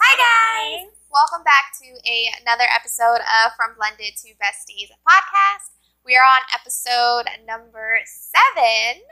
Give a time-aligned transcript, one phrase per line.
[0.00, 0.88] Hi guys!
[1.12, 5.76] Welcome back to a, another episode of From Blended to Besties podcast.
[6.04, 9.04] We are on episode number seven,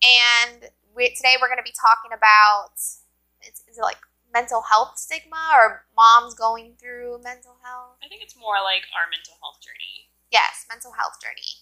[0.00, 2.72] and we, today we're going to be talking about
[3.44, 4.00] is, is it like
[4.32, 8.00] mental health stigma or moms going through mental health?
[8.00, 10.08] I think it's more like our mental health journey.
[10.32, 11.52] Yes, mental health journey.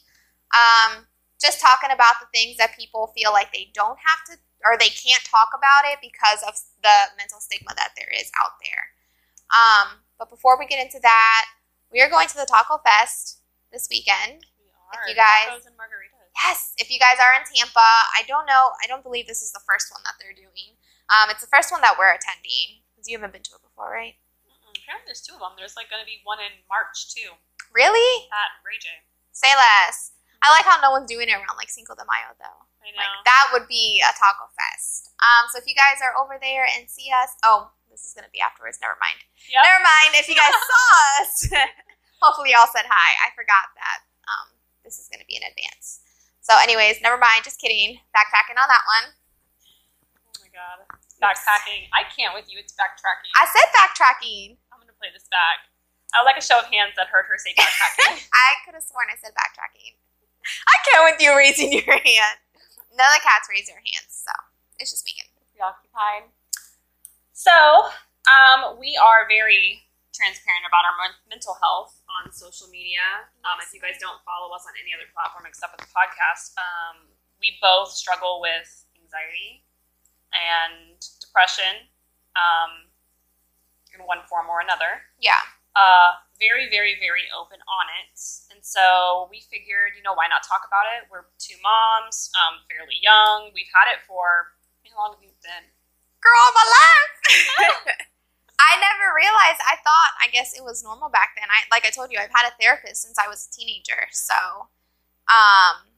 [0.54, 1.10] Um,
[1.40, 4.92] just talking about the things that people feel like they don't have to or they
[4.92, 6.52] can't talk about it because of
[6.84, 8.92] the mental stigma that there is out there.
[9.48, 11.48] Um, but before we get into that,
[11.88, 13.40] we are going to the Taco Fest
[13.72, 14.44] this weekend.
[14.60, 15.08] We are.
[15.08, 16.28] you guys- Tacos and margaritas.
[16.36, 17.82] Yes, if you guys are in Tampa,
[18.14, 20.78] I don't know, I don't believe this is the first one that they're doing.
[21.10, 23.90] Um, it's the first one that we're attending because you haven't been to it before,
[23.90, 24.14] right?
[24.46, 24.70] Mm-mm.
[24.78, 25.58] Apparently there's two of them.
[25.58, 27.34] There's like going to be one in March too.
[27.74, 28.28] Really?
[28.30, 29.02] At Ray J.
[29.34, 30.12] Say less.
[30.40, 32.60] I like how no one's doing it around like Cinco de Mayo though.
[32.80, 33.00] I know.
[33.00, 35.12] Like that would be a taco fest.
[35.20, 38.32] Um, so if you guys are over there and see us, oh, this is gonna
[38.32, 38.80] be afterwards.
[38.80, 39.20] Never mind.
[39.52, 39.60] Yep.
[39.60, 40.10] Never mind.
[40.16, 40.88] If you guys saw
[41.20, 41.32] us,
[42.24, 43.10] hopefully y'all said hi.
[43.20, 44.00] I forgot that.
[44.24, 46.00] Um, this is gonna be in advance.
[46.40, 47.44] So, anyways, never mind.
[47.44, 48.00] Just kidding.
[48.16, 49.06] Backtracking on that one.
[50.24, 50.82] Oh my god.
[51.20, 51.86] Backpacking.
[51.92, 52.56] I can't with you.
[52.56, 53.28] It's backtracking.
[53.36, 54.56] I said backtracking.
[54.72, 55.68] I'm going to play this back.
[56.10, 58.24] I would like a show of hands that heard her say backtracking.
[58.32, 59.99] I could have sworn I said backtracking.
[60.68, 62.36] I can't with you raising your hand.
[62.94, 64.32] None of the cats raise their hands, so
[64.78, 65.14] it's just me.
[65.18, 66.32] And preoccupied.
[67.32, 67.88] So,
[68.28, 70.96] um, we are very transparent about our
[71.28, 73.24] mental health on social media.
[73.46, 76.52] Um, if you guys don't follow us on any other platform except for the podcast,
[76.60, 77.08] um,
[77.40, 78.68] we both struggle with
[79.00, 79.64] anxiety
[80.36, 81.88] and depression
[82.36, 82.92] um,
[83.96, 85.08] in one form or another.
[85.16, 85.40] Yeah.
[85.72, 88.16] Uh, very, very, very open on it.
[88.48, 91.06] And so we figured, you know, why not talk about it?
[91.12, 93.52] We're two moms, um, fairly young.
[93.52, 94.56] We've had it for
[94.90, 95.70] how long have you been?
[96.18, 97.14] Girl, all my life.
[98.60, 99.62] I never realized.
[99.64, 101.48] I thought, I guess it was normal back then.
[101.48, 104.10] I like I told you, I've had a therapist since I was a teenager.
[104.12, 104.68] So,
[105.32, 105.88] um,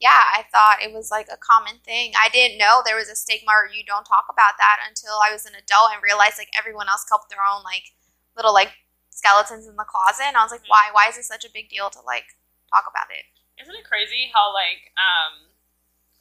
[0.00, 2.12] yeah, I thought it was like a common thing.
[2.18, 5.32] I didn't know there was a stigma or you don't talk about that until I
[5.32, 7.92] was an adult and realized like everyone else kept their own like
[8.36, 8.72] little like
[9.20, 10.24] skeletons in the closet.
[10.32, 10.72] And I was like, Mhm.
[10.72, 10.88] why?
[10.96, 12.32] Why is it such a big deal to like
[12.72, 13.28] talk about it?
[13.60, 15.52] Isn't it crazy how like um,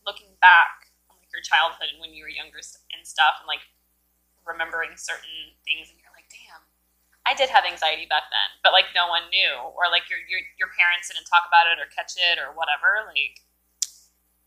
[0.04, 2.60] looking back on like your childhood and when you were younger
[2.92, 3.64] and stuff, and like
[4.44, 6.68] remembering certain things, and you're like, damn,
[7.24, 10.44] I did have anxiety back then, but like no one knew, or like your your
[10.60, 13.08] your parents didn't talk about it or catch it or whatever.
[13.08, 13.40] Like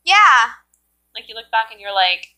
[0.05, 0.61] Yeah.
[1.17, 2.37] like you look back and you're like,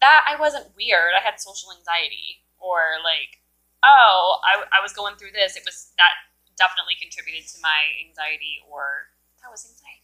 [0.00, 1.14] that I wasn't weird.
[1.18, 3.41] I had social anxiety, or like,
[3.84, 5.56] oh, I, I was going through this.
[5.56, 6.14] It was that
[6.56, 9.10] definitely contributed to my anxiety, or
[9.42, 10.02] that was anxiety.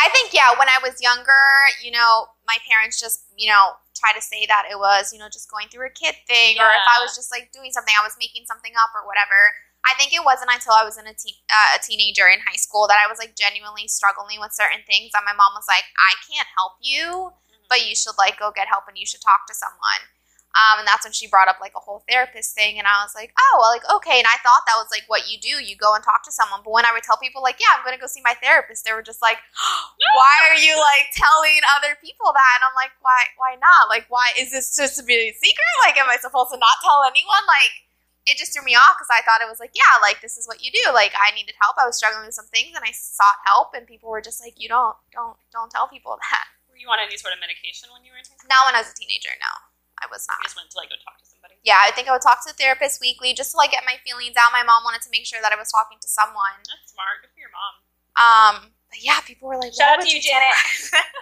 [0.00, 1.44] I think yeah, when I was younger,
[1.84, 5.28] you know, my parents just, you know, try to say that it was, you know,
[5.28, 8.02] just going through a kid thing or if I was just like doing something, I
[8.02, 9.52] was making something up or whatever.
[9.84, 12.58] I think it wasn't until I was in a teen, uh, a teenager in high
[12.58, 15.86] school that I was like genuinely struggling with certain things and my mom was like,
[15.98, 17.34] "I can't help you,
[17.68, 20.02] but you should like go get help and you should talk to someone."
[20.52, 23.16] Um, and that's when she brought up like a whole therapist thing, and I was
[23.16, 24.20] like, oh, well, like okay.
[24.20, 26.60] And I thought that was like what you do, you go and talk to someone.
[26.60, 28.92] But when I would tell people like, yeah, I'm gonna go see my therapist, they
[28.92, 29.40] were just like,
[30.12, 32.52] why are you like telling other people that?
[32.60, 33.32] And I'm like, why?
[33.40, 33.88] Why not?
[33.88, 35.74] Like, why is this just to be a secret?
[35.88, 37.48] Like, am I supposed to not tell anyone?
[37.48, 37.88] Like,
[38.28, 40.44] it just threw me off because I thought it was like, yeah, like this is
[40.44, 40.92] what you do.
[40.92, 41.80] Like, I needed help.
[41.80, 44.60] I was struggling with some things, and I sought help, and people were just like,
[44.60, 46.46] you don't, don't, don't tell people that.
[46.68, 48.20] Were you on any sort of medication when you were?
[48.46, 49.32] Not when I was a teenager.
[49.40, 49.71] No,
[50.02, 50.42] I was not.
[50.42, 51.56] You just went to like go talk to somebody.
[51.62, 54.02] Yeah, I think I would talk to the therapist weekly just to like get my
[54.02, 54.50] feelings out.
[54.50, 56.58] My mom wanted to make sure that I was talking to someone.
[56.66, 57.22] That's smart.
[57.22, 57.74] Good for your mom.
[58.18, 58.54] Um,
[58.90, 60.58] but yeah, people were like, Shout "Why out to you, Janet.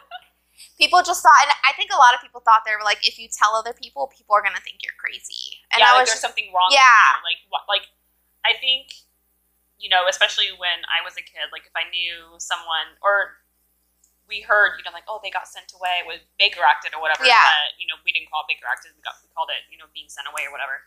[0.80, 3.20] people just thought, and I think a lot of people thought they were like, if
[3.20, 5.60] you tell other people, people are gonna think you're crazy.
[5.70, 6.72] And yeah, I like was there's something wrong.
[6.72, 6.80] Yeah.
[7.20, 7.28] With you.
[7.28, 7.64] Like what?
[7.68, 7.86] Like
[8.48, 8.96] I think
[9.80, 11.48] you know, especially when I was a kid.
[11.52, 13.40] Like if I knew someone or
[14.30, 17.26] we heard, you know, like oh they got sent away with Baker acted or whatever.
[17.26, 17.42] Yeah.
[17.42, 18.94] But, you know, we didn't call it Baker acted.
[18.94, 20.80] We, got, we called it you know being sent away or whatever.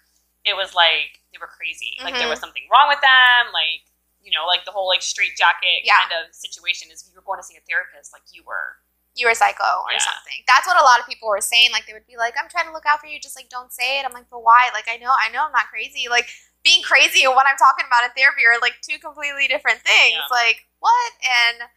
[0.48, 2.00] It was like they were crazy.
[2.00, 2.36] Like there Mhm.
[2.36, 3.52] was something wrong with them.
[3.52, 3.84] Like
[4.24, 6.00] you know, like the whole like straight jacket Yeah.
[6.08, 8.80] kind of situation is if you were going to see a therapist, like you were
[9.20, 10.00] you were psycho or Yeah.
[10.02, 10.42] something.
[10.48, 11.70] That's what a lot of people were saying.
[11.76, 13.70] Like they would be like, I'm trying to look out for you, just like don't
[13.72, 14.06] say it.
[14.08, 14.72] I'm like, but why?
[14.74, 16.08] Like I know, I know I'm not crazy.
[16.10, 16.32] Like
[16.64, 20.16] being crazy and what I'm talking about in therapy are like two completely different things.
[20.18, 20.32] Yeah.
[20.32, 21.12] Like what?
[21.22, 21.70] And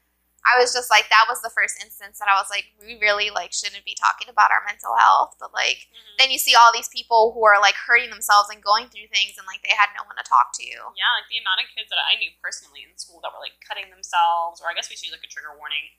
[0.46, 3.34] I was just like, that was the first instance that I was like, we really
[3.34, 5.34] like shouldn't be talking about our mental health.
[5.42, 5.90] But like
[6.22, 9.34] then you see all these people who are like hurting themselves and going through things
[9.36, 10.68] and like they had no one to talk to.
[10.94, 13.58] Yeah, like the amount of kids that I knew personally in school that were like
[13.66, 15.92] cutting themselves, or I guess we should like a trigger warning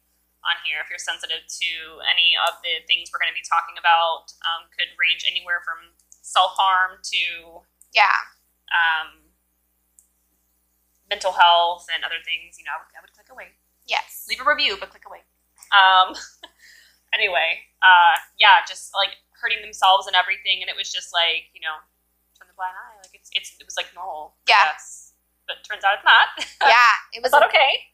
[0.47, 1.69] on here if you're sensitive to
[2.07, 4.31] any of the things we're going to be talking about.
[4.47, 5.91] Um, could range anywhere from
[6.23, 7.21] self harm to
[7.91, 8.31] Yeah.
[8.71, 9.27] um,
[11.09, 12.55] mental health and other things.
[12.59, 13.55] You know, I would, I would click away.
[13.87, 14.25] Yes.
[14.29, 15.23] Leave a review, but click away.
[15.71, 16.15] Um,
[17.17, 21.61] anyway, uh, yeah, just like hurting themselves and everything, and it was just like you
[21.63, 21.75] know,
[22.37, 22.99] turn the blind eye.
[23.03, 24.35] Like it's it's it was like normal.
[24.47, 24.75] Yeah.
[25.47, 26.27] but turns out it's not.
[26.61, 26.93] Yeah.
[27.15, 27.87] It Was that okay?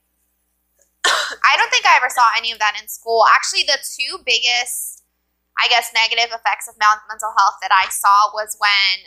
[1.06, 3.26] I don't think I ever saw any of that in school.
[3.30, 5.04] Actually, the two biggest,
[5.60, 9.06] I guess, negative effects of men- mental health that I saw was when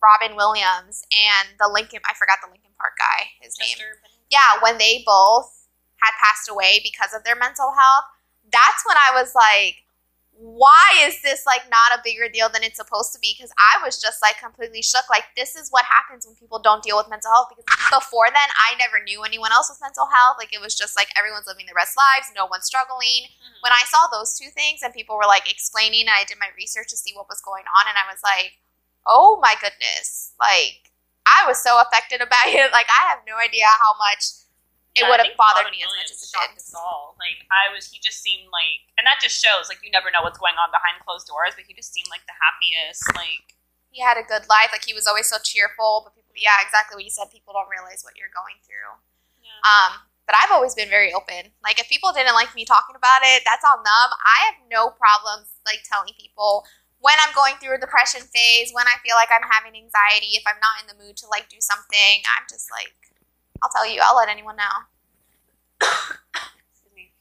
[0.00, 3.76] Robin Williams and the Lincoln, I forgot the Linkin Park guy, his name.
[3.76, 4.00] Chester
[4.30, 5.61] Yeah, when they both
[6.02, 8.04] had passed away because of their mental health,
[8.50, 9.82] that's when I was like,
[10.42, 13.36] why is this like not a bigger deal than it's supposed to be?
[13.36, 15.06] Because I was just like completely shook.
[15.06, 17.46] Like, this is what happens when people don't deal with mental health.
[17.52, 20.42] Because before then, I never knew anyone else with mental health.
[20.42, 23.30] Like, it was just like everyone's living their best lives, no one's struggling.
[23.30, 23.62] Mhm.
[23.62, 26.90] When I saw those two things and people were like explaining, I did my research
[26.90, 28.58] to see what was going on, and I was like,
[29.06, 30.34] oh my goodness.
[30.40, 30.90] Like,
[31.22, 32.72] I was so affected about it.
[32.74, 34.41] Like, I have no idea how much
[34.92, 36.60] it would have bothered Robin me as much as it shocked did.
[36.60, 37.16] us all.
[37.16, 40.20] Like I was, he just seemed like, and that just shows like you never know
[40.20, 41.56] what's going on behind closed doors.
[41.56, 43.08] But he just seemed like the happiest.
[43.16, 43.56] Like
[43.88, 44.68] He had a good life.
[44.68, 46.04] Like he was always so cheerful.
[46.04, 47.32] But people, yeah, exactly what you said.
[47.32, 48.92] People don't realize what you're going through.
[49.40, 49.60] yeah.
[49.64, 51.56] Um, but I've always been very open.
[51.64, 54.08] Like if people didn't like me talking about it, that's on them.
[54.22, 56.68] I have no problems like telling people
[57.02, 60.46] when I'm going through a depression phase, when I feel like I'm having anxiety, if
[60.46, 62.94] I'm not in the mood to like do something, I'm just like,
[63.62, 64.00] I'll tell you.
[64.02, 64.74] I'll let anyone know.
[65.80, 67.12] excuse me.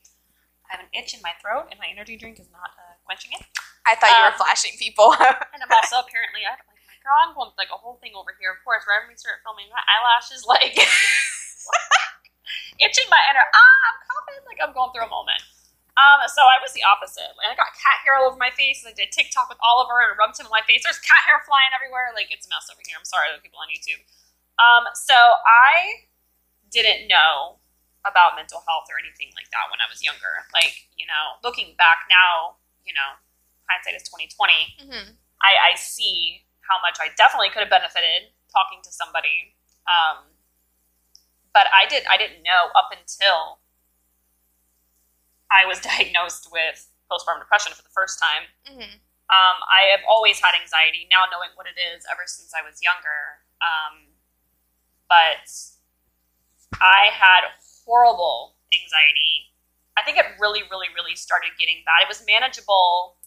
[0.69, 3.31] I have an itch in my throat, and my energy drink is not uh, quenching
[3.37, 3.45] it.
[3.85, 5.13] I thought you were Um, flashing people.
[5.53, 7.17] And I'm also apparently, I like my girl.
[7.21, 8.51] I'm going like a whole thing over here.
[8.53, 10.73] Of course, right when we start filming, my eyelashes like
[12.81, 13.45] itching my inner.
[13.45, 14.41] Ah, I'm coughing.
[14.47, 15.41] Like I'm going through a moment.
[15.99, 17.29] Um, so I was the opposite.
[17.43, 18.81] And I got cat hair all over my face.
[18.85, 20.81] And I did TikTok with Oliver and rubbed him in my face.
[20.87, 22.13] There's cat hair flying everywhere.
[22.15, 22.95] Like it's a mess over here.
[22.97, 24.01] I'm sorry to the people on YouTube.
[24.61, 26.05] Um, so I
[26.71, 27.59] didn't know
[28.07, 30.47] about mental health or anything like that when I was younger.
[30.55, 33.19] Like, you know, looking back now, you know,
[33.69, 34.73] hindsight is twenty twenty.
[34.79, 39.57] hmm I, I see how much I definitely could have benefited talking to somebody.
[39.89, 40.29] Um,
[41.53, 43.59] but I did I didn't know up until
[45.51, 48.47] I was diagnosed with postpartum depression for the first time.
[48.65, 48.97] hmm
[49.31, 52.79] Um, I have always had anxiety now, knowing what it is ever since I was
[52.83, 53.43] younger.
[53.63, 54.15] Um,
[55.09, 55.47] but
[56.79, 57.41] I had
[57.85, 59.51] horrible anxiety.
[59.97, 62.03] I think it really, really, really started getting bad.
[62.03, 63.17] It was manageable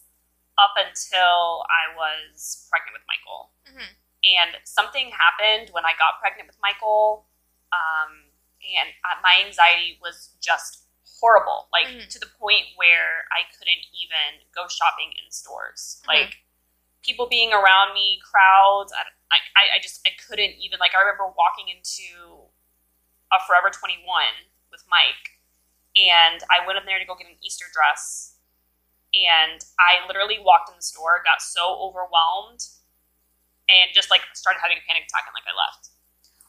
[0.57, 3.51] up until I was pregnant with Michael.
[3.67, 3.91] hmm
[4.25, 7.27] And something happened when I got pregnant with Michael.
[7.71, 8.31] Um,
[8.65, 8.89] and
[9.21, 10.87] my anxiety was just
[11.21, 12.09] horrible, like Mhm.
[12.09, 16.01] to the point where I couldn't even go shopping in stores.
[16.03, 16.07] Mhm.
[16.07, 16.41] Like
[17.03, 18.91] people being around me, crowds.
[18.91, 20.95] I, I, I just I couldn't even like.
[20.95, 22.34] I remember walking into
[23.33, 25.39] a Forever Twenty One with Mike,
[25.97, 28.37] and I went in there to go get an Easter dress,
[29.13, 32.65] and I literally walked in the store, got so overwhelmed,
[33.69, 35.89] and just like started having a panic attack, and like I left.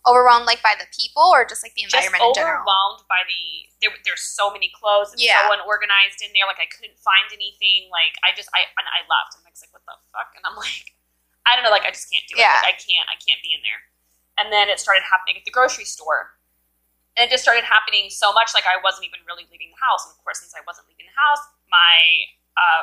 [0.07, 2.63] Overwhelmed like by the people or just like the Just environment in general.
[2.63, 3.43] overwhelmed by the
[3.83, 3.91] there.
[4.07, 5.43] There's so many clothes, it's Yeah.
[5.43, 6.47] so unorganized in there.
[6.47, 7.91] Like I couldn't find anything.
[7.91, 9.35] Like I just I and I left.
[9.35, 10.31] and I'm like, what the fuck?
[10.39, 10.95] And I'm like,
[11.43, 11.75] I don't know.
[11.75, 12.47] Like I just can't do it.
[12.47, 12.55] Yeah.
[12.63, 13.11] Like I can't.
[13.11, 13.83] I can't be in there.
[14.39, 16.36] And then it started happening at the grocery store.
[17.17, 20.05] And it just started happening so much, like I wasn't even really leaving the house.
[20.05, 21.41] And of course, since I wasn't leaving the house,
[21.73, 21.97] my
[22.61, 22.83] uh,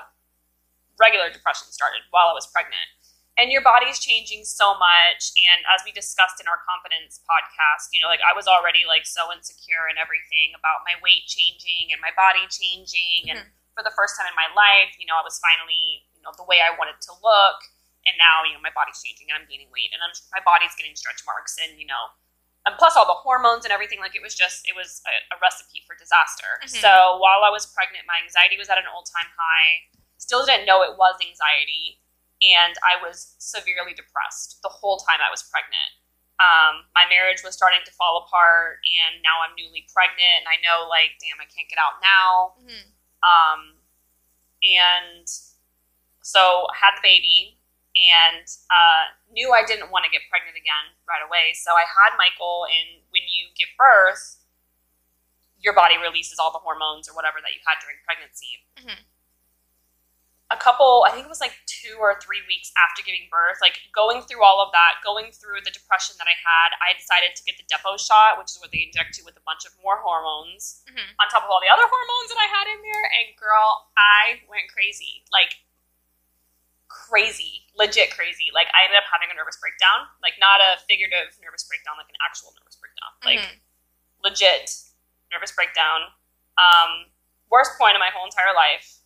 [0.97, 2.89] regular depression started while I was pregnant.
[3.33, 5.33] And your body's changing so much.
[5.33, 9.09] And as we discussed in our confidence podcast, you know, like I was already like
[9.09, 13.33] so insecure and everything about my weight changing and my body changing.
[13.33, 13.41] And
[13.73, 16.45] for the first time in my life, you know, I was finally, you know, the
[16.45, 17.57] way I wanted to look.
[18.05, 20.77] And now, you know, my body's changing and I'm gaining weight and I'm, my body's
[20.77, 22.13] getting stretch marks and, you know,
[22.65, 25.37] and plus all the hormones and everything, like it was just, it was a, a
[25.43, 26.59] recipe for disaster.
[26.63, 26.79] Mhm.
[26.79, 29.91] So while I was pregnant, my anxiety was at an all time high.
[30.17, 31.99] Still didn't know it was anxiety.
[32.43, 35.91] And I was severely depressed the whole time I was pregnant.
[36.43, 40.59] Um, my marriage was starting to fall apart, and now I'm newly pregnant, and I
[40.59, 42.57] know, like, damn, I can't get out now.
[42.59, 42.83] Mhm.
[43.23, 43.61] Um,
[44.63, 45.27] and
[46.21, 47.59] so I had the baby
[47.93, 51.53] and uh, knew I didn't want to get pregnant again right away.
[51.53, 54.41] So I had Michael, and when you give birth,
[55.61, 58.65] your body releases all the hormones or whatever that you had during pregnancy.
[58.81, 59.05] Mhm.
[60.51, 63.79] A couple, I think it was like two or three weeks after giving birth, like
[63.95, 67.43] going through all of that, going through the depression that I had, I decided to
[67.47, 69.97] get the Depo shot, which is what they inject you with a bunch of more
[70.03, 71.15] hormones Mhm.
[71.17, 73.05] on top of all the other hormones that I had in there.
[73.17, 75.23] And girl, I went crazy.
[75.31, 75.57] Like,
[76.93, 77.65] crazy.
[77.73, 78.53] Legit crazy.
[78.53, 80.05] Like, I ended up having a nervous breakdown.
[80.21, 83.11] Like, not a figurative nervous breakdown, like an actual nervous breakdown.
[83.25, 83.57] Like, Mhm.
[84.21, 84.69] legit
[85.33, 86.13] nervous breakdown.
[86.57, 87.09] Um,
[87.49, 88.99] worst point of my whole entire life.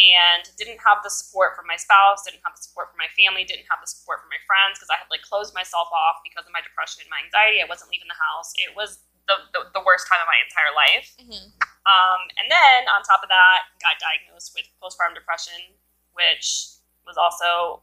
[0.00, 3.42] And didn't have the support from my spouse, didn't have the support from my family,
[3.42, 6.46] didn't have the support from my friends because I had like closed myself off because
[6.46, 7.58] of my depression and my anxiety.
[7.60, 8.54] I wasn't leaving the house.
[8.62, 11.08] It was the, the, the worst time of my entire life.
[11.18, 11.50] Mhm.
[11.82, 15.74] Um, and then on top of that, got diagnosed with postpartum depression,
[16.14, 16.77] which
[17.08, 17.82] was also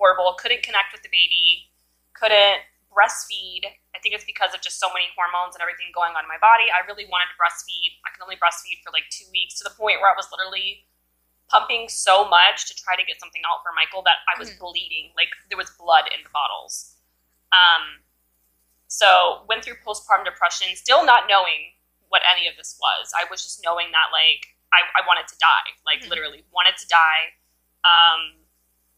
[0.00, 0.34] horrible.
[0.40, 1.68] Couldn't connect with the baby,
[2.16, 3.64] couldn't breastfeed.
[3.94, 6.40] I think it's because of just so many hormones and everything going on in my
[6.40, 6.68] body.
[6.72, 7.96] I really wanted to breastfeed.
[8.04, 10.84] I could only breastfeed for like two weeks to the point where I was literally
[11.48, 14.58] pumping so much to try to get something out for Michael that I was Mhm.
[14.60, 15.12] bleeding.
[15.16, 16.96] Like there was blood in the bottles.
[17.52, 18.04] Um,
[18.88, 21.76] so went through postpartum depression, still not knowing
[22.08, 23.12] what any of this was.
[23.16, 26.08] I was just knowing that like I, I wanted to die, like Mhm.
[26.08, 27.34] literally wanted to die.
[27.84, 28.41] Um,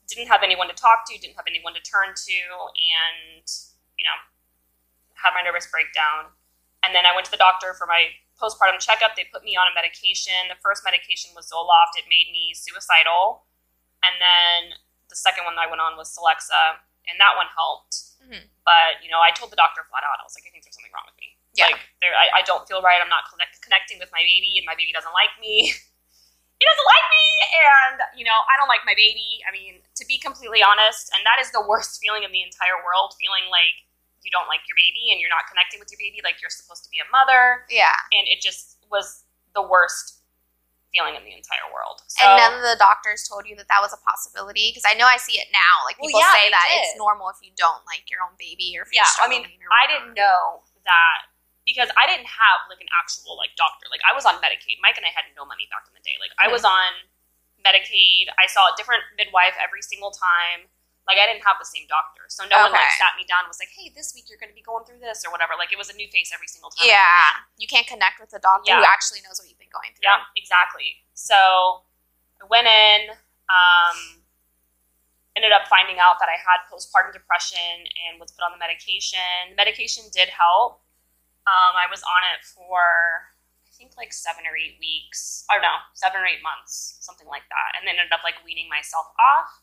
[0.08, 2.38] didn't have anyone to talk to, didn't have anyone to turn to,
[2.76, 3.46] and
[3.96, 4.18] you know,
[5.16, 6.32] had my nervous breakdown.
[6.84, 9.16] And then I went to the doctor for my postpartum checkup.
[9.16, 10.36] They put me on a medication.
[10.52, 11.96] The first medication was Zoloft.
[11.96, 13.48] It made me suicidal.
[14.04, 14.76] And then
[15.08, 18.20] the second one that I went on was Celexa, and that one helped.
[18.20, 18.52] Mhm.
[18.68, 20.76] But you know, I told the doctor flat out, I was like, I think there's
[20.76, 21.36] something wrong with me.
[21.54, 21.72] Yeah.
[21.72, 23.00] Like, there, I, I don't feel right.
[23.00, 25.72] I'm not connect, connecting with my baby, and my baby doesn't like me.
[26.64, 27.26] he doesn't like me,
[27.60, 29.44] and you know, I don't like my baby.
[29.44, 32.80] I mean, to be completely honest, and that is the worst feeling in the entire
[32.80, 33.12] world.
[33.20, 33.76] Feeling like
[34.24, 36.80] you don't like your baby and you're not connecting with your baby like you're supposed
[36.88, 37.92] to be a mother, Yeah.
[38.16, 40.24] and it just was the worst
[40.96, 42.00] feeling in the entire world.
[42.08, 44.94] So, and none of the doctors told you that that was a possibility because I
[44.96, 45.84] know I see it now.
[45.84, 46.86] Like Well, people yeah, say that did.
[46.88, 49.44] it's normal if you don't like your own baby or if yeah, you're I mean,
[49.44, 51.28] I didn't know that
[51.64, 53.88] because I didn't have like an actual like doctor.
[53.88, 54.80] Like I was on Medicaid.
[54.84, 56.16] Mike and I had no money back in the day.
[56.20, 57.08] Like I was on
[57.64, 58.28] Medicaid.
[58.36, 60.68] I saw a different midwife every single time.
[61.04, 63.52] Like I didn't have the same doctor, so no one like sat me down and
[63.52, 65.68] was like, "Hey, this week you're going to be going through this or whatever." Like
[65.68, 66.88] it was a new face every single time.
[66.88, 70.08] Yeah, you can't connect with the doctor who actually knows what you've been going through.
[70.08, 71.04] Yeah, exactly.
[71.12, 71.84] So
[72.40, 73.12] I went in,
[73.52, 74.24] um,
[75.36, 79.52] ended up finding out that I had postpartum depression and was put on the medication.
[79.52, 80.80] The medication did help.
[81.44, 83.28] Um, I was on it for
[83.68, 85.44] I think like seven or eight weeks.
[85.50, 87.76] Or no, seven or eight months, something like that.
[87.76, 89.60] And then ended up like weaning myself off.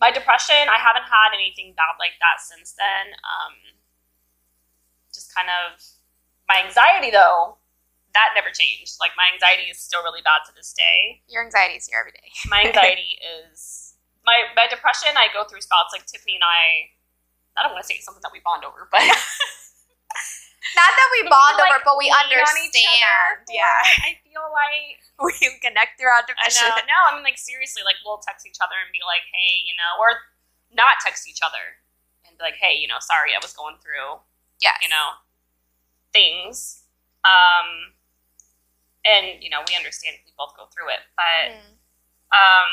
[0.00, 3.14] My depression, I haven't had anything bad like that since then.
[3.22, 3.54] Um,
[5.12, 5.78] just kind of
[6.48, 7.62] my anxiety though
[8.14, 8.96] that never changed.
[9.00, 11.24] Like my anxiety is still really bad to this day.
[11.28, 12.28] Your anxiety is here every day.
[12.48, 15.16] My anxiety is my my depression.
[15.16, 16.92] I go through spouts like Tiffany and I.
[17.52, 19.04] I don't want to say it's something that we bond over, but
[20.78, 23.42] Not that we But we, bond like, over, but we lean on each understand.
[23.42, 23.82] other Yeah.
[24.06, 26.70] I feel like we connect through our I depression.
[26.70, 26.86] know.
[26.86, 29.74] No, I mean like seriously, like we'll text each other and be like, "Hey, you
[29.74, 30.22] know," or
[30.72, 31.82] not text each other
[32.26, 34.22] and be like, "Hey, you know, sorry, I was going through
[34.62, 34.78] Yes.
[34.80, 35.18] you know,
[36.12, 36.84] things.
[37.26, 37.94] Um,
[39.04, 41.74] and you know, we understand we both go through it, but Mhm.
[42.32, 42.70] um,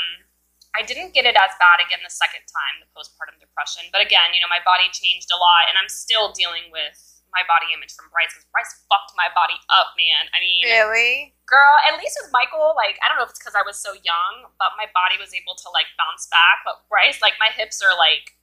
[0.78, 3.90] I didn't get it as bad again the second time, the postpartum depression.
[3.92, 7.46] But again, you know, my body changed a lot, and I'm still dealing with my
[7.46, 10.28] body image from Bryce because Bryce fucked my body up, man.
[10.34, 11.34] I mean, Really?
[11.46, 13.94] girl, at least with Michael, like I don't know if it's because I was so
[14.02, 16.66] young, but my body was able to like bounce back.
[16.66, 18.38] But Bryce, like my hips are like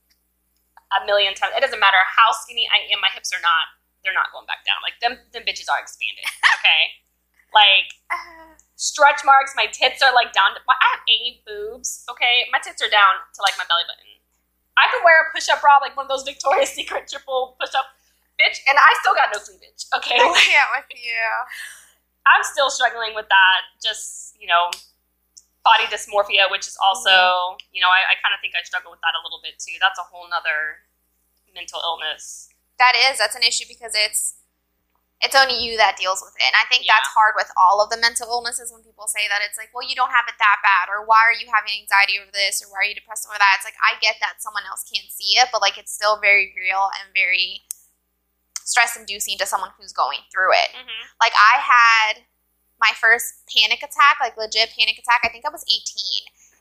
[0.95, 1.55] a million times.
[1.59, 3.75] It doesn't matter how skinny I am, my hips are not.
[4.07, 4.79] They're not going back down.
[4.87, 6.23] Like them, them bitches are expanded.
[6.63, 6.99] Okay,
[7.55, 7.91] like
[8.77, 9.53] stretch marks.
[9.55, 10.55] My tits are like down.
[10.55, 12.03] To, I have A boobs.
[12.11, 14.19] Okay, my tits are down to like my belly button.
[14.77, 17.87] I could wear a push-up bra, like one of those Victoria's Secret triple push-up,
[18.41, 19.89] bitch, and I still got no cleavage.
[19.97, 21.21] Okay, I can't with you.
[22.31, 23.59] I'm still struggling with that.
[23.83, 24.71] Just you know,
[25.65, 27.75] body dysmorphia, which is also mm-hmm.
[27.75, 29.75] you know, I, I kind of think I struggle with that a little bit too.
[29.81, 30.87] That's a whole nother
[31.57, 32.49] mental illness.
[32.79, 34.37] That is, that's an issue because it's
[35.25, 36.45] it's only you that deals with it.
[36.45, 36.93] And I think Yeah.
[36.93, 39.81] that's hard with all of the mental illnesses when people say that it's like, well,
[39.81, 42.69] you don't have it that bad, or why are you having anxiety over this, or
[42.69, 43.57] why are you depressed over that?
[43.57, 46.53] It's like I get that someone else can't see it, but like it's still very
[46.53, 47.65] real and very
[48.67, 50.75] stress inducing to someone who's going through it.
[50.75, 51.03] Mm-hmm.
[51.23, 52.27] Like I had
[52.83, 55.23] my first panic attack, like legit panic attack.
[55.23, 55.87] I think I was 18.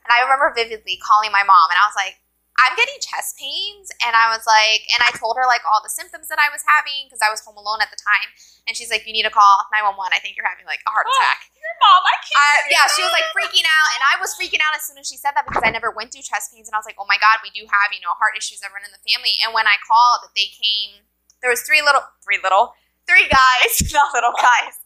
[0.06, 2.22] And I remember vividly calling my mom and I was like,
[2.56, 3.92] I'm getting chest pains.
[4.00, 6.64] And I was like, and I told her like all the symptoms that I was
[6.64, 8.32] having because I was home alone at the time.
[8.64, 9.92] And she's like, you need to call 911.
[10.14, 11.52] I think you're having like a heart Oh, attack.
[11.52, 12.40] Your mom, I can't.
[12.40, 15.04] Uh, yeah, she was like freaking out, and I was freaking out as soon as
[15.04, 17.06] she said that because I never went through chest pains, and I was like, oh
[17.06, 19.36] my god, we do have you know heart issues that run in the family.
[19.44, 21.04] And when I called, they came.
[21.42, 22.74] There was three little, three little,
[23.06, 24.80] three guys, not little guys.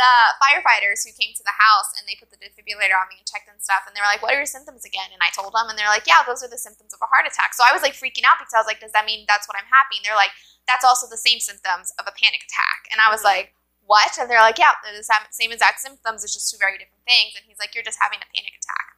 [0.00, 3.28] The firefighters who came to the house and they put the defibrillator on me and
[3.28, 5.52] checked and stuff, and they were like, "What are your symptoms again?" And I told
[5.52, 7.76] them, and they're like, "Yeah, those are the symptoms of a heart attack." So I
[7.76, 10.00] was like freaking out because I was like, "Does that mean that's what I'm having?"
[10.00, 10.32] They're like,
[10.64, 13.32] "That's also the same symptoms of a panic attack," and I was Mhm.
[13.32, 13.46] like
[13.90, 14.16] what?
[14.20, 16.22] And they're like, yeah, they're the same, same exact symptoms.
[16.22, 17.34] It's just two very different things.
[17.34, 18.89] And he's like, you're just having a panic attack.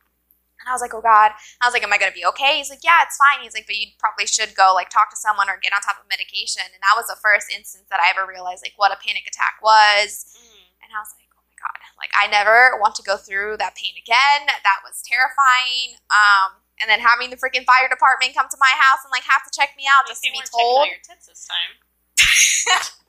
[0.63, 1.35] And I was like, oh God.
[1.59, 2.63] I was like, am I going to be okay?
[2.63, 3.43] He's like, yeah, it's fine.
[3.43, 5.99] He's like, but you probably should go like talk to someone or get on top
[5.99, 6.63] of medication.
[6.71, 9.59] And that was the first instance that I ever realized like what a panic attack
[9.59, 10.31] was.
[10.39, 10.87] Mm.
[10.87, 11.79] And I was like, oh my God.
[11.99, 14.47] Like I never want to go through that pain again.
[14.47, 15.99] That was terrifying.
[16.15, 19.43] Um, and then having the freaking fire department come to my house and like have
[19.43, 20.87] to check me out just to be told.
[20.87, 21.83] your tits this time.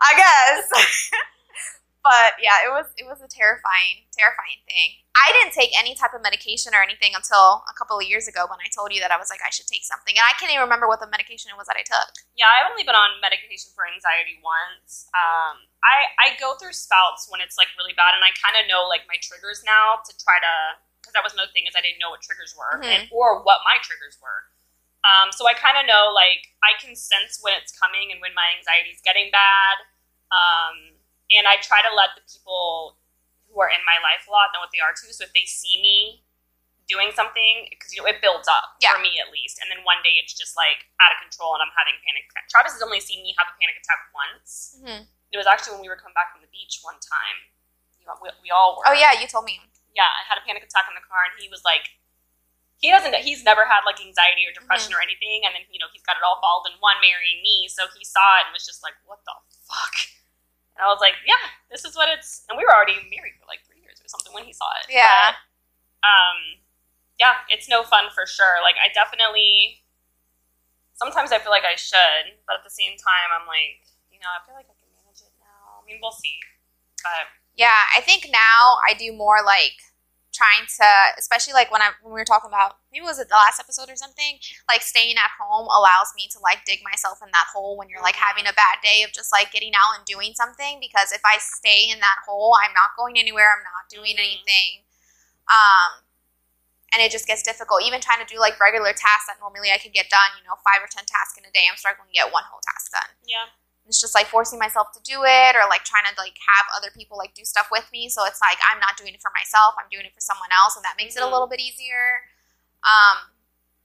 [0.00, 0.64] I guess.
[2.00, 5.04] but yeah, it was it was a terrifying, terrifying thing.
[5.12, 8.48] I didn't take any type of medication or anything until a couple of years ago
[8.48, 10.48] when I told you that I was like I should take something, and I can't
[10.48, 12.10] even remember what the medication it was that I took.
[12.38, 15.12] Yeah, I've only been on medication for anxiety once.
[15.12, 18.64] Um, I I go through spouts when it's like really bad, and I kind of
[18.64, 20.54] know like my triggers now to try to
[21.04, 22.88] because that was another thing is I didn't know what triggers were Mhm.
[22.88, 24.48] and or what my triggers were.
[25.00, 28.32] Um, so I kind of know like I can sense when it's coming and when
[28.36, 29.80] my anxiety is getting bad.
[30.28, 30.99] Um,
[31.36, 32.98] and I try to let the people
[33.48, 35.10] who are in my life a lot know what they are too.
[35.10, 36.22] So if they see me
[36.90, 38.94] doing something, because you know it builds up Yeah.
[38.94, 41.62] for me at least, and then one day it's just like out of control and
[41.62, 42.50] I'm having panic attack.
[42.50, 44.74] Travis has only seen me have a panic attack once.
[44.82, 45.06] Mm-hmm.
[45.30, 47.38] It was actually when we were coming back from the beach one time.
[48.02, 48.90] You know, we, we all were.
[48.90, 49.62] Oh yeah, you told me.
[49.94, 51.98] Yeah, I had a panic attack in the car, and he was like,
[52.78, 55.90] he doesn't, he's never had like anxiety or depression or anything, and then you know
[55.94, 58.64] he's got it all balled in one, marrying me, so he saw it and was
[58.64, 59.34] just like, what the
[59.66, 59.94] fuck?
[60.80, 63.44] And I was like, yeah, this is what it's, and we were already married for
[63.44, 64.88] like three years or something when he saw it.
[64.88, 65.36] Yeah.
[65.36, 66.38] But, um,
[67.20, 68.64] yeah, it's no fun for sure.
[68.64, 69.84] Like I definitely,
[70.96, 74.32] sometimes I feel like I should, but at the same time, I'm like, you know,
[74.32, 75.80] I feel like I can manage it now.
[75.80, 76.40] I mean, we'll see.
[77.04, 77.28] But
[77.60, 79.76] Yeah, I think now I do more like
[80.32, 80.86] trying to,
[81.18, 83.90] especially like when I when we were talking about maybe was it the last episode
[83.90, 84.38] or something.
[84.70, 88.02] Like staying at home allows me to like dig myself in that hole when you're
[88.02, 90.78] like having a bad day of just like getting out and doing something.
[90.78, 93.50] Because if I stay in that hole, I'm not going anywhere.
[93.50, 94.24] I'm not doing Mhm.
[94.26, 94.86] anything.
[95.50, 96.06] Um,
[96.92, 97.82] and it just gets difficult.
[97.82, 100.58] Even trying to do like regular tasks that normally I could get done, you know,
[100.62, 103.10] five or ten tasks in a day, I'm struggling to get one whole task done
[103.26, 103.46] yeah,
[103.90, 106.94] it's just like forcing myself to do it or like trying to like have other
[106.94, 108.06] people like do stuff with me.
[108.08, 109.74] So it's like i'm not doing it for myself.
[109.74, 111.34] I'm doing it for someone else and that makes it a Mhm.
[111.34, 112.22] little bit easier.
[112.86, 113.34] Um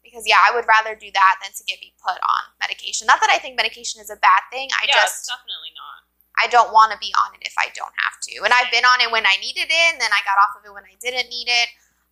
[0.06, 3.10] because yeah i would rather do that than to get me put on medication.
[3.10, 4.70] Not that i think medication is a bad thing.
[4.78, 6.06] I yeah, just it's definitely not.
[6.38, 8.46] i don't want to be on it if i don't have to.
[8.46, 10.62] And i've been on it when i needed it and then i got off of
[10.62, 11.70] it when i didn't need it.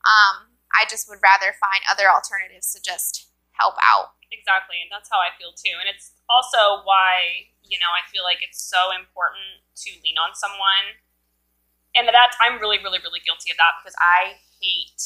[0.09, 5.07] Um i just would rather find other alternatives to just help out Exactly, and that's
[5.13, 5.77] how I feel too.
[5.77, 10.33] And it's also why, you know, I feel like it's so important to lean on
[10.33, 10.97] someone.
[11.93, 14.97] And that's I'm really, really, really guilty of that because I hate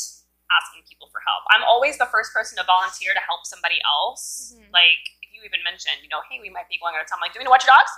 [0.47, 1.43] asking people for help.
[1.51, 4.55] I'm always the first person to volunteer to help somebody else.
[4.55, 4.71] Mhm.
[4.71, 7.19] Like if you even mentioned, you know, hey, we might be going out of town.
[7.19, 7.91] I'm like, do you want to watch your dogs?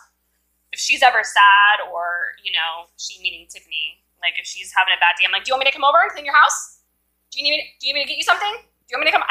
[0.74, 5.02] If she's ever sad or, you know, she meaning Tiffany, like if she's having a
[5.02, 6.82] bad day, I'm like, do you want me to come over and clean your house?
[7.30, 7.62] Do you need me?
[7.62, 8.54] to, Do you need me to get you something?
[8.66, 9.26] Do you want me to come?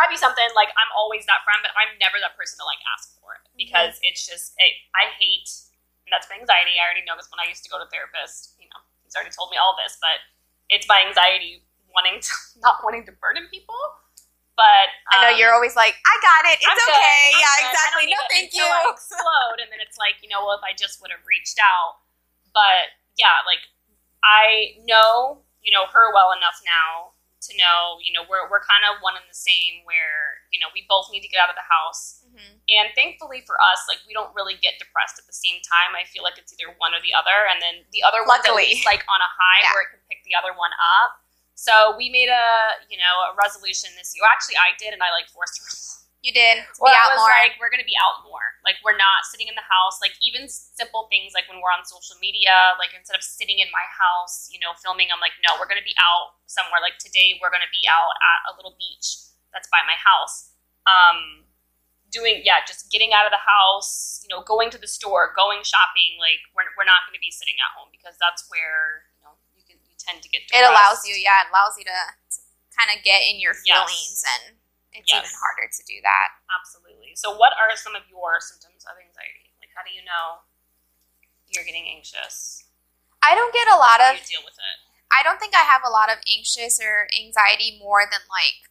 [0.00, 0.48] Grab you something.
[0.56, 3.44] Like I'm always that friend, but I'm never that person to like ask for it
[3.52, 5.44] because it's just it, I hate,
[6.08, 6.80] and that's my anxiety.
[6.80, 8.56] I already know this when I used to go to therapist.
[8.56, 10.24] You know, he's already told me all this, but
[10.72, 12.32] it's my anxiety wanting to
[12.64, 13.76] not wanting to burden people.
[14.56, 17.40] But i know um, you're always like i got it it's I'm good, okay I'm
[17.44, 17.68] yeah good.
[17.72, 20.72] Exactly no thank you I explode, and then it's like, you know, well, if I
[20.72, 22.00] just would have reached out.
[22.56, 23.60] But yeah, like
[24.24, 28.84] I know, you know, her well enough now to know, you know, we're we're kind
[28.84, 29.80] of one and the same.
[29.88, 32.60] Where you know we both need to get out of the house, Mhm.
[32.68, 35.96] and thankfully for us, like we don't really get depressed at the same time.
[35.96, 38.52] I feel like it's either one or the other, and then the other one's at
[38.52, 38.82] Luckily.
[38.84, 39.72] like on a high Yeah.
[39.72, 41.20] where it can pick the other one up.
[41.56, 44.24] So we made a you know a resolution this year.
[44.28, 45.68] Actually, I did, and I like forced her.
[46.20, 48.60] you did to Well, be out was more like, we're gonna be out more.
[48.60, 49.98] Like we're not sitting in the house.
[50.04, 53.72] Like even simple things like when we're on social media, like instead of sitting in
[53.72, 56.80] my house, you know, filming, I'm like, no, we're gonna be out somewhere.
[56.84, 60.52] Like today, we're gonna be out at a little beach that's by my house.
[60.84, 61.48] Um,
[62.12, 65.62] doing yeah, just getting out of the house, you know, going to the store, going
[65.64, 66.20] shopping.
[66.20, 69.64] Like we're we're not gonna be sitting at home because that's where you know you
[69.64, 71.98] can you tend to get It allows you, yeah, it allows you to,
[72.76, 73.64] kind of get in your Yes.
[73.64, 74.59] feelings, and
[74.92, 75.22] it's Yes.
[75.24, 76.28] even harder to do that.
[76.50, 77.14] Absolutely.
[77.14, 79.54] So, what are some of your symptoms of anxiety?
[79.62, 80.42] Like, how do you know
[81.50, 82.64] you're getting anxious?
[83.22, 84.76] I don't get a lot How of do you deal with it?
[85.12, 88.66] I don't think I have a lot of anxious or anxiety more than like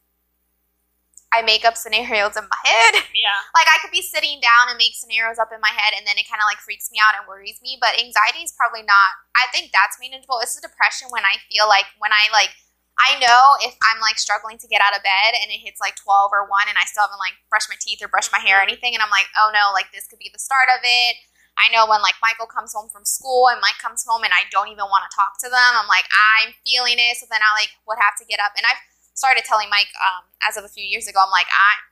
[1.29, 3.05] I make up scenarios in my head.
[3.19, 3.35] Yeah.
[3.53, 6.15] like I could be sitting down and make scenarios up in my head and then
[6.17, 9.19] it kind of like freaks me out and worries me, but anxiety is probably not
[9.35, 10.39] I think that's manageable.
[10.39, 12.55] It's the depression when I feel like when I like
[12.99, 15.95] I know if I'm like struggling to get out of bed and it hits like
[15.95, 18.59] 12 or 1 and I still haven't like brushed my teeth or brushed my hair
[18.59, 21.15] or anything and I'm like, "Oh no, like this could be the start of it."
[21.59, 24.47] I know when like Michael comes home from school and Mike comes home and I
[24.47, 25.71] don't even want to talk to them.
[25.75, 27.19] I'm like, I'm feeling it.
[27.19, 28.55] So then I like would have to get up.
[28.55, 28.79] And I've
[29.11, 31.83] started telling Mike um, as of a few years ago, I'm like, I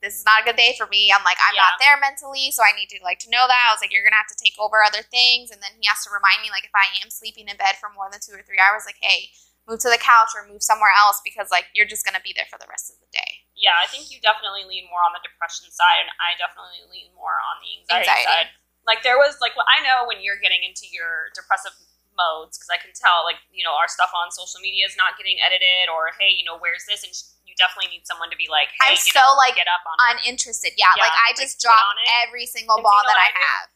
[0.00, 1.12] this is not a good day for me.
[1.12, 1.68] I'm like, I'm Yeah.
[1.68, 3.68] not there mentally, so I need to like to know that.
[3.68, 5.52] I was like, you're gonna have to take over other things.
[5.52, 7.92] And then he has to remind me, like, if I am sleeping in bed for
[7.92, 9.28] more than two or three hours, like, hey,
[9.70, 12.50] move to the couch or move somewhere else because like you're just gonna be there
[12.50, 13.46] for the rest of the day.
[13.54, 17.14] Yeah, I think you definitely lean more on the depression side, and I definitely lean
[17.14, 18.26] more on the anxiety, Anxiety.
[18.26, 18.48] side.
[18.82, 21.76] Like there was like, well, I know when you're getting into your depressive
[22.18, 25.14] modes because I can tell, like you know, our stuff on social media is not
[25.14, 27.06] getting edited, or hey, you know, where's this?
[27.06, 29.70] And sh- you definitely need someone to be like, hey, I'm so know, like get
[29.70, 30.74] up on uninterested.
[30.74, 31.84] Yeah, Yeah, like I just get drop
[32.26, 33.68] every single ball you know that I I have.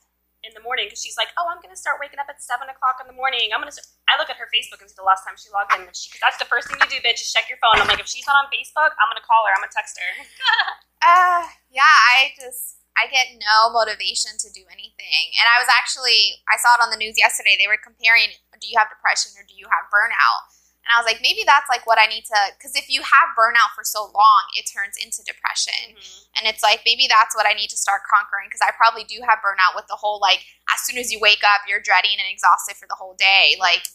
[0.45, 3.01] In the morning because she's like, oh, I'm gonna start waking up at seven o'clock
[3.01, 3.51] in the morning.
[3.51, 3.75] I'm gonna.
[3.75, 3.89] Start.
[4.07, 5.89] I look at her Facebook and see the last time she logged in.
[5.89, 7.25] Because that's the first thing you do, bitch.
[7.25, 7.81] Is check your phone.
[7.81, 9.53] I'm like, if she's not on Facebook, I'm gonna call her.
[9.57, 10.11] I'm gonna text her.
[11.05, 15.27] Uh, yeah, I just I get no motivation to do anything.
[15.37, 17.61] And I was actually I saw it on the news yesterday.
[17.61, 20.49] They were comparing do you have depression or do you have burnout?
[20.85, 23.33] And I was like, maybe that's like what I need to because if you have
[23.33, 25.97] burnout for so long, it turns into depression.
[25.97, 26.37] Mm-hmm.
[26.37, 29.25] And it's like maybe that's what I need to start conquering because I probably do
[29.25, 32.29] have burnout with the whole like as soon as you wake up, you're dreading and
[32.29, 33.57] exhausted for the whole day.
[33.57, 33.65] Mm-hmm.
[33.65, 33.89] Like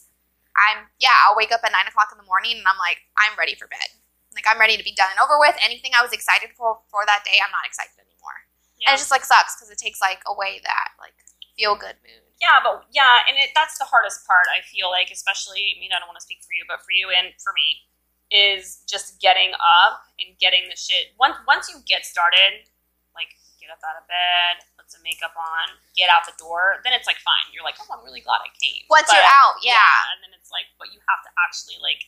[0.58, 3.38] I'm yeah, I'll wake up at nine o'clock in the morning and I'm like, I'm
[3.38, 3.94] ready for bed.
[4.34, 5.62] Like I'm ready to be done and over with.
[5.62, 8.50] Anything I was excited for for that day, I'm not excited anymore.
[8.82, 8.90] Yeah.
[8.90, 11.14] And it just like sucks because it takes like away that like
[11.54, 12.29] feel good mood.
[12.40, 14.48] Yeah, but yeah, and it, that's the hardest part.
[14.48, 16.96] I feel like, especially, I mean, I don't want to speak for you, but for
[16.96, 17.84] you and for me,
[18.32, 21.12] is just getting up and getting the shit.
[21.20, 22.64] Once once you get started,
[23.12, 26.96] like get up out of bed, put some makeup on, get out the door, then
[26.96, 27.50] it's like fine.
[27.52, 28.88] You're like, oh, I'm really glad I came.
[28.88, 30.14] Once But- you're out, yeah.
[30.16, 32.08] and then it's like, but you have to actually like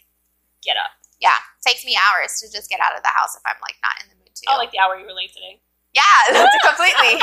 [0.64, 0.94] get up.
[1.20, 4.00] yeah, takes me hours to just get out of the house if I'm like not
[4.00, 4.44] in the mood to.
[4.48, 5.60] Oh, like the hour you were late today.
[5.92, 6.24] yeah,
[6.70, 7.20] completely.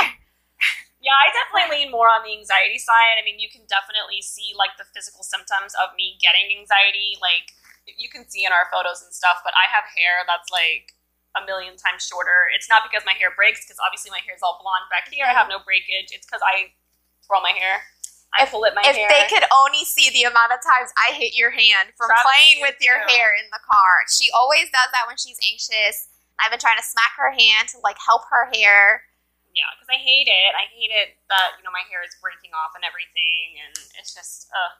[0.99, 3.15] Yeah, I definitely lean more on the anxiety side.
[3.15, 7.15] I mean, you can definitely see like the physical symptoms of me getting anxiety.
[7.23, 7.55] Like
[7.87, 10.93] you can see in our photos and stuff, but I have hair that's like
[11.39, 12.51] a million times shorter.
[12.51, 15.23] It's not because my hair breaks, because obviously my hair is all blonde back here.
[15.23, 16.11] I have no breakage.
[16.11, 16.75] It's because I
[17.23, 17.85] twirl my hair.
[18.29, 19.09] I pull at my if hair.
[19.09, 22.77] they could only see the amount of times I hit your hand from playing with
[22.77, 23.09] your too.
[23.09, 24.05] hair in the car.
[24.05, 26.11] She always does that when she's anxious.
[26.37, 29.08] I've been trying to smack her hand to like help her hair.
[29.53, 30.51] Yeah, because I hate it.
[30.53, 34.13] I hate it that you know my hair is breaking off and everything, and it's
[34.13, 34.71] just uh,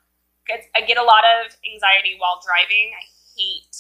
[0.76, 2.94] I get a lot of anxiety while driving.
[2.98, 3.06] I
[3.38, 3.76] hate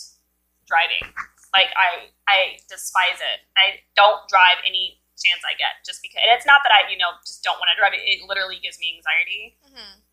[0.69, 1.01] driving.
[1.49, 3.41] Like I, I despise it.
[3.57, 6.21] I don't drive any chance I get just because.
[6.21, 7.97] And it's not that I, you know, just don't want to drive.
[7.97, 9.57] It, it literally gives me anxiety.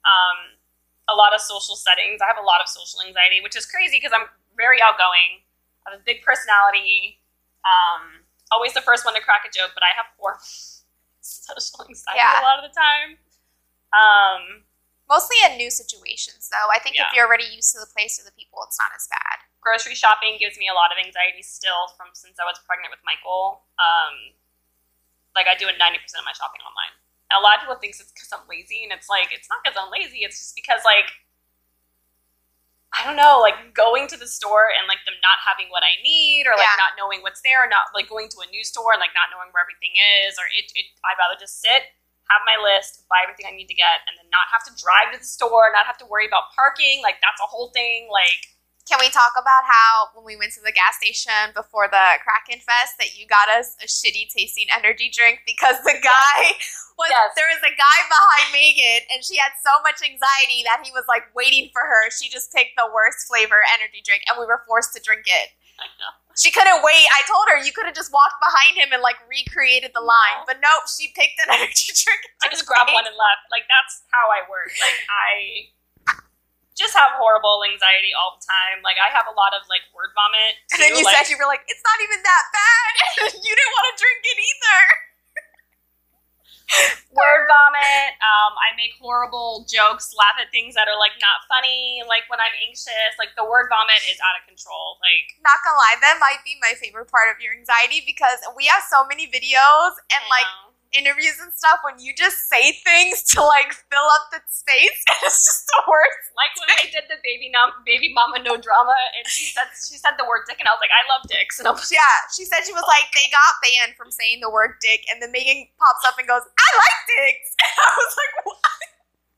[0.08, 0.56] Um,
[1.06, 2.24] a lot of social settings.
[2.24, 5.44] I have a lot of social anxiety, which is crazy because I'm very outgoing.
[5.84, 7.20] I have a big personality.
[7.62, 10.38] Um, always the first one to crack a joke, but I have poor
[11.20, 12.40] social anxiety Yeah.
[12.40, 13.18] a lot of the time.
[13.92, 14.64] Um,
[15.08, 16.66] Mostly in new situations, though.
[16.70, 17.06] I think Yeah.
[17.06, 19.40] if you're already used to the place or the people, it's not as bad.
[19.66, 23.02] grocery shopping gives me a lot of anxiety still from since I was pregnant with
[23.02, 23.66] Michael.
[23.82, 24.30] Um,
[25.34, 25.74] like I do 90%
[26.20, 26.94] of my shopping online.
[27.30, 29.64] And a lot of people think it's because I'm lazy, and it's like it's not
[29.64, 30.22] because I'm lazy.
[30.22, 31.10] It's just because like
[32.96, 36.00] I don't know, like going to the store and like them not having what I
[36.00, 36.80] need, or like Yeah.
[36.80, 39.28] not knowing what's there, or not like going to a new store and like not
[39.28, 39.92] knowing where everything
[40.24, 40.72] is, or it.
[40.72, 41.92] it I'd rather just sit,
[42.32, 45.12] have my list, buy everything I need to get, and then not have to drive
[45.12, 47.04] to the store, not have to worry about parking.
[47.04, 48.08] Like that's a whole thing.
[48.08, 48.55] Like
[48.86, 52.62] Can we talk about how when we went to the gas station before the Kraken
[52.62, 56.38] Fest that you got us a shitty tasting energy drink because the guy
[56.98, 57.34] was Yes.
[57.34, 61.02] there was a guy behind Megan and she had so much anxiety that he was
[61.10, 62.06] like waiting for her.
[62.14, 65.50] She just picked the worst flavor energy drink and we were forced to drink it.
[65.82, 66.14] I know.
[66.38, 67.04] She couldn't wait.
[67.10, 70.46] I told her you could have just walked behind him and like recreated the line.
[70.46, 70.48] No.
[70.48, 72.22] But nope, she picked an energy drink.
[72.44, 73.50] I just grabbed one and left.
[73.50, 74.70] Like that's how I work.
[74.78, 75.74] Like I
[76.76, 78.84] just have horrible anxiety all the time.
[78.84, 80.60] Like I have a lot of like word vomit.
[80.76, 82.92] And then you like, said you were like, it's not even that bad.
[83.44, 84.82] you didn't want to drink it either.
[87.16, 88.08] word vomit.
[88.20, 92.02] Um, I make horrible jokes, laugh at things that are like not funny.
[92.04, 94.98] Like when I'm anxious, like the word vomit is out of control.
[95.00, 98.66] Like Not gonna lie, that might be my favorite part of your anxiety because we
[98.68, 100.48] have so many videos and like.
[100.98, 105.00] Interviews and stuff when you just say things to like fill up the space.
[105.26, 106.32] It's just the worst.
[106.38, 109.96] like when I did the baby nom- baby mama no drama, and she said she
[110.00, 112.00] said the word dick, and I was like, I love dicks, and I was Yeah,
[112.34, 115.30] she said she was like they got banned from saying the word dick, and then
[115.32, 118.58] Megan pops up and goes, "I like dicks." And I was like, "What?"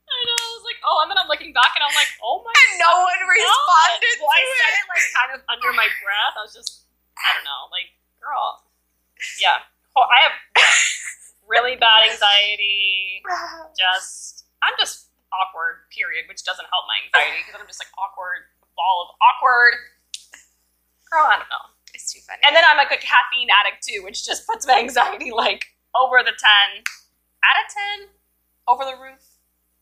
[0.08, 2.40] I know, I was like, oh, and then I'm looking back, and I'm like, oh
[2.40, 2.50] my.
[2.50, 4.24] And no one fucking responded God.
[4.24, 4.80] Well, I said it.
[4.80, 6.34] it like kind of under my breath.
[6.38, 6.88] I was just,
[7.20, 7.92] I don't know, like,
[8.24, 8.64] girl,
[9.38, 9.62] yeah.
[9.96, 10.36] Oh, I have
[11.48, 13.22] really bad anxiety.
[13.76, 15.88] Just, I'm just awkward.
[15.90, 19.74] Period, which doesn't help my anxiety because I'm just like awkward ball of awkward.
[21.10, 21.72] Girl, I don't know.
[21.96, 22.44] It's too funny.
[22.44, 25.64] And then I'm like a caffeine addict too, which just puts my anxiety like
[25.96, 26.84] over the 10.
[27.42, 27.66] Out of
[28.06, 28.12] 10?
[28.68, 29.24] Over the roof?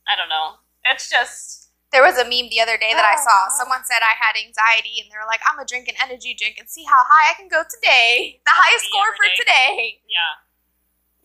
[0.06, 0.62] I don't know.
[0.86, 3.38] It's just, There was a meme the other day that I Oh, saw.
[3.50, 3.58] God.
[3.58, 6.58] Someone said I had anxiety, and they were like, "I'm gonna drink an energy drink
[6.62, 8.38] and see how high I can go today.
[8.46, 9.34] The highest score for day.
[9.34, 9.74] today."
[10.06, 10.45] yeah.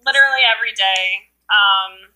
[0.05, 1.31] Literally every day.
[1.51, 2.13] Um,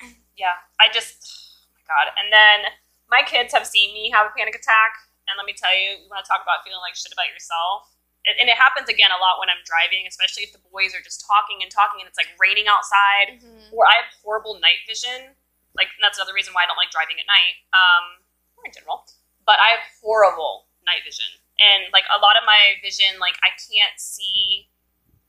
[0.40, 1.22] yeah, I just,
[1.66, 2.14] oh my God.
[2.14, 2.70] And then
[3.10, 4.94] my kids have seen me have a panic attack.
[5.26, 7.90] And let me tell you, you want to talk about feeling like shit about yourself?
[8.26, 11.00] It, and it happens again a lot when I'm driving, especially if the boys are
[11.00, 13.38] just talking and talking and it's like raining outside.
[13.38, 13.70] Mm-hmm.
[13.72, 15.38] or I have horrible night vision.
[15.74, 18.26] Like and that's another reason why I don't like driving at night, um,
[18.58, 19.06] or in general.
[19.46, 21.30] But I have horrible night vision,
[21.62, 24.66] and like a lot of my vision, like I can't see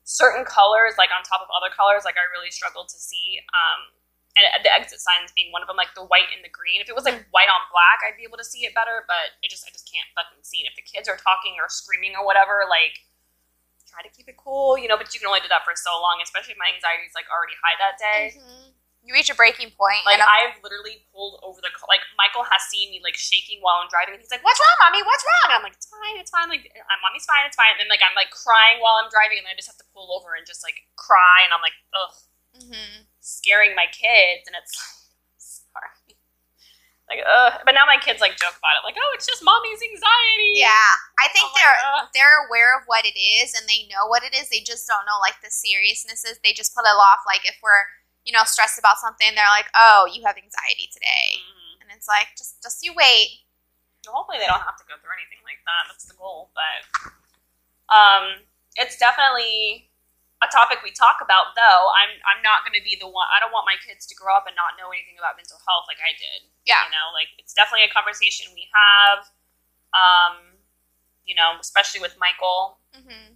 [0.04, 2.02] certain colors, like on top of other colors.
[2.04, 3.40] Like I really struggle to see.
[3.54, 3.94] Um,
[4.32, 6.80] and the exit signs being one of them, like the white and the green.
[6.80, 9.04] If it was like white on black, I'd be able to see it better.
[9.04, 10.72] But it just, I just can't fucking see it.
[10.72, 12.96] If the kids are talking or screaming or whatever, like
[13.84, 14.96] try to keep it cool, you know.
[14.96, 17.28] But you can only do that for so long, especially if my anxiety is like
[17.28, 18.32] already high that day.
[18.40, 18.72] Mhm.
[19.02, 21.90] You reach a breaking point, Like I've literally pulled over the car.
[21.90, 24.78] Like Michael has seen me like shaking while I'm driving, and he's like, "What's wrong,
[24.78, 25.02] mommy?
[25.02, 26.46] What's wrong?" And I'm like, "It's fine, it's fine.
[26.46, 29.42] Like, uh, mommy's fine, it's fine." And then like I'm like crying while I'm driving,
[29.42, 32.14] and I just have to pull over and just like cry, and I'm like, ugh,
[32.62, 33.10] Mhm.
[33.18, 34.70] scaring my kids, and it's
[35.74, 36.14] sorry,
[37.10, 37.58] like ugh.
[37.66, 40.94] But now my kids like joke about it, like, "Oh, it's just mommy's anxiety." yeah,
[41.18, 42.06] I think I'm they're ugh.
[42.14, 44.46] they're aware of what it is and they know what it is.
[44.46, 46.38] They just don't know like the seriousness is.
[46.46, 47.26] They just put it off.
[47.26, 47.82] Like if we're
[48.24, 51.82] you know stressed about something, they're like, "Oh, you have anxiety today," Mhm.
[51.82, 53.42] and it's like, just just you wait.
[54.06, 55.86] Well, hopefully they don't have to go through anything like that.
[55.90, 56.50] That's the goal.
[56.54, 56.80] But
[57.88, 58.42] um,
[58.74, 59.90] it's definitely
[60.42, 61.54] a topic we talk about.
[61.54, 63.28] Though I'm I'm not going to be the one.
[63.30, 65.86] I don't want my kids to grow up and not know anything about mental health
[65.86, 66.50] like I did.
[66.66, 66.82] Yeah.
[66.86, 69.30] You know, like it's definitely a conversation we have.
[69.94, 70.58] Um,
[71.24, 73.34] you know, especially with Michael, Mm-hmm.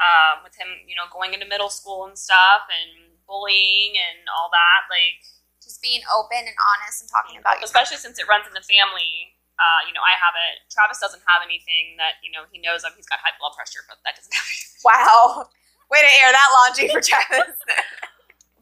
[0.00, 4.48] um, with him, you know, going into middle school and stuff, and bullying and all
[4.52, 4.88] that.
[4.92, 5.22] Like
[5.62, 9.32] Just being open and honest and talking about especially since it runs in the family.
[9.54, 10.66] Uh, you know, I have it.
[10.66, 12.90] Travis doesn't have anything that you know he knows of.
[12.98, 14.42] He's got high blood pressure, but that doesn't have.
[14.46, 14.82] Anything.
[14.82, 15.46] Wow.
[15.92, 17.54] Way to air that laundry for Travis.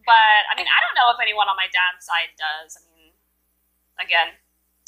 [0.04, 2.74] But I mean, I don't know if anyone on my dad's side does.
[2.76, 3.14] I mean,
[4.02, 4.34] again,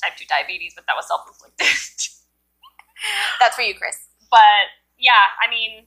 [0.03, 1.71] type two diabetes, but that was self inflicted.
[3.41, 4.07] That's for you, Chris.
[4.31, 5.87] but yeah, I mean,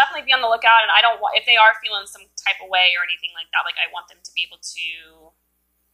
[0.00, 0.80] definitely be on the lookout.
[0.80, 3.52] And I don't want if they are feeling some type of way or anything like
[3.52, 3.68] that.
[3.68, 4.86] Like I want them to be able to,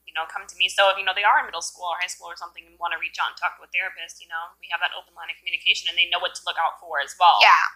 [0.07, 0.71] you know, come to me.
[0.71, 2.79] So if you know they are in middle school or high school or something and
[2.79, 5.11] want to reach out and talk to a therapist, you know, we have that open
[5.19, 7.43] line of communication and they know what to look out for as well.
[7.43, 7.67] Yeah.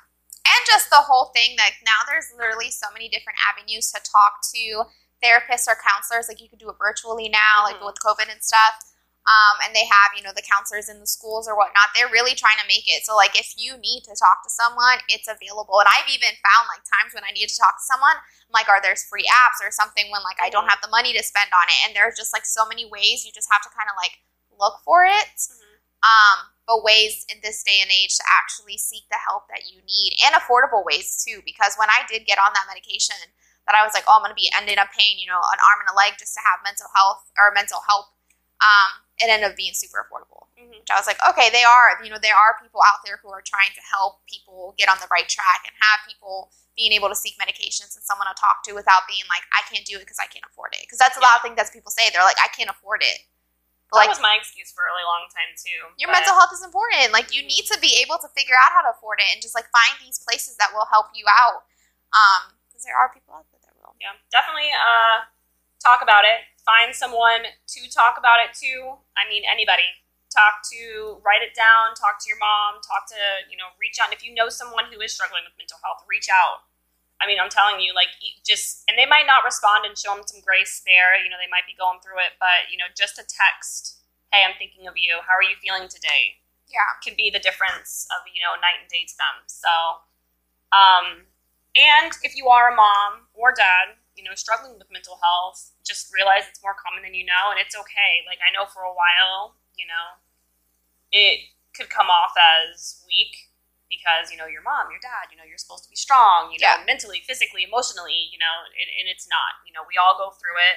[0.47, 4.41] And just the whole thing that now there's literally so many different avenues to talk
[4.55, 4.89] to
[5.21, 6.31] therapists or counselors.
[6.31, 7.87] Like you could do it virtually now, like Mhm.
[7.87, 8.81] with COVID and stuff.
[9.29, 11.93] Um, and they have, you know, the counselors in the schools or whatnot.
[11.93, 13.05] They're really trying to make it.
[13.05, 15.79] So, like, if you need to talk to someone, it's available.
[15.79, 18.67] And I've even found, like, times when I need to talk to someone, I'm like,
[18.73, 20.73] are there's free apps or something when, like, I don't Mhm.
[20.73, 21.79] have the money to spend on it?
[21.85, 24.25] And there's just, like, so many ways you just have to kind of, like,
[24.59, 25.81] look for it Mhm.
[26.05, 29.83] um, but ways in this day and age to actually seek the help that you
[29.83, 31.43] need and affordable ways too.
[31.45, 33.17] Because when I did get on that medication,
[33.67, 35.61] that I was like, oh, I'm going to be ending up paying, you know, an
[35.61, 38.15] arm and a leg just to have mental health or mental help.
[38.61, 40.49] Um, it ended up being super affordable.
[40.57, 40.81] Mhm.
[40.81, 43.29] Which I was like, okay, they are, you know, there are people out there who
[43.31, 47.09] are trying to help people get on the right track and have people being able
[47.09, 50.05] to seek medications and someone to talk to without being like, I can't do it
[50.09, 50.81] because I can't afford it.
[50.89, 52.09] Because that's a lot of things that people say.
[52.09, 53.21] They're like, I can't afford it.
[53.93, 55.93] But That like, was my excuse for a really long time too.
[55.99, 57.13] your but- mental health is important.
[57.13, 59.53] Like you need to be able to figure out how to afford it and just
[59.59, 61.67] like find these places that will help you out.
[62.17, 63.95] Um, because there are people out there that will.
[64.01, 65.27] yeah, definitely uh,
[65.83, 66.47] talk about it.
[66.71, 68.95] Find someone to talk about it to.
[69.19, 69.91] I mean, anybody.
[70.31, 71.99] Talk to, write it down.
[71.99, 72.79] Talk to your mom.
[72.87, 73.19] Talk to,
[73.51, 74.07] you know, reach out.
[74.07, 76.71] And if you know someone who is struggling with mental health, reach out.
[77.19, 78.15] I mean, I'm telling you, like,
[78.47, 81.19] just, and they might not respond and show them some grace there.
[81.19, 83.99] You know, they might be going through it, but, you know, just a text,
[84.31, 85.19] hey, I'm thinking of you.
[85.27, 86.39] How are you feeling today?
[86.71, 86.87] Yeah.
[87.03, 89.37] Can be the difference of, you know, night and day to them.
[89.51, 90.07] So,
[90.71, 91.27] um,
[91.75, 96.13] and if you are a mom or dad, you know, struggling with mental health, just
[96.13, 98.21] realize it's more common than you know, and it's okay.
[98.29, 100.21] Like, I know for a while, you know,
[101.09, 103.49] it could come off as weak
[103.89, 106.61] because you know your mom, your dad, you know you're supposed to be strong, you
[106.61, 106.85] know, Yeah.
[106.87, 109.65] mentally, physically, emotionally, you know, and, and it's not.
[109.67, 110.77] You know, we all go through it.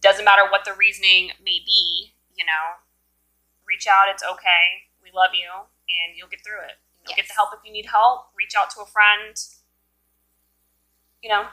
[0.00, 2.14] Doesn't matter what the reasoning may be.
[2.38, 2.80] You know,
[3.66, 4.08] reach out.
[4.08, 4.88] It's okay.
[5.02, 6.80] We love you, and you'll get through it.
[7.04, 8.32] You know, Get the help if you need help.
[8.36, 9.36] Reach out to a friend.
[11.22, 11.44] You know,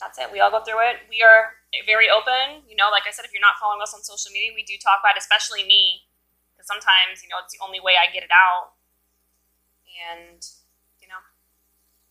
[0.00, 0.32] that's it.
[0.32, 1.04] We all go through it.
[1.12, 2.64] We are very open.
[2.66, 4.74] You know, like I said, if you're not following us on social media, we do
[4.80, 6.08] talk about, it, especially me,
[6.56, 8.74] because sometimes you know it's the only way I get it out.
[9.84, 10.40] And
[10.98, 11.20] you know,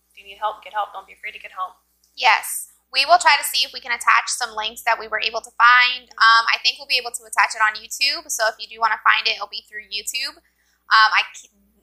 [0.07, 0.93] if you need help, get help.
[0.93, 1.81] Don't be afraid to get help.
[2.13, 2.69] Yes.
[2.89, 5.45] We will try to see if we can attach some links that we were able
[5.45, 6.09] to find.
[6.17, 8.25] Um, I think we'll be able to attach it on YouTube.
[8.33, 10.41] So if you do want to find it, it'll be through YouTube.
[10.89, 11.29] Um, I'm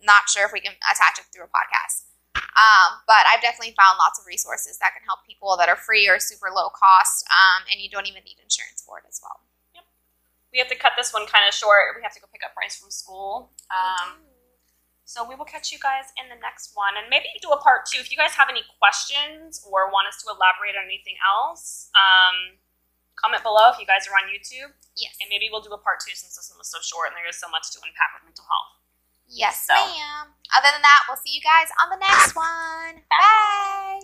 [0.02, 2.10] not sure if we can attach it through a podcast.
[2.56, 6.08] Um, but I've definitely found lots of resources that can help people that are free
[6.08, 9.44] or super low cost, um, and you don't even need insurance for it as well.
[9.76, 9.84] Yep.
[10.52, 11.92] We have to cut this one kind of short.
[11.92, 13.52] We have to go pick up Bryce from school.
[13.68, 14.24] Um,
[15.06, 17.86] So we will catch you guys in the next one, and maybe do a part
[17.86, 18.02] two.
[18.02, 22.58] If you guys have any questions or want us to elaborate on anything else, um,
[23.14, 23.70] comment below.
[23.70, 25.14] If you guys are on YouTube, yes.
[25.22, 27.28] and maybe we'll do a part two since this one was so short and there
[27.30, 28.75] is so much to unpack with mental health.
[29.28, 30.34] Yes, So- ma'am.
[30.56, 33.02] Other than that, we'll see you guys on the next one.
[33.10, 34.00] Bye.